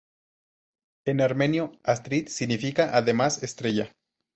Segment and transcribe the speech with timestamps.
[1.05, 3.91] En armenio, Astrid significa además "estrella".